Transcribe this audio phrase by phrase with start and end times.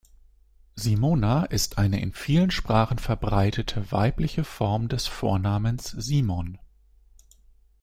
[0.75, 6.57] Simona ist eine in vielen Sprachen verbreitete weibliche Form des Vornamens Simon.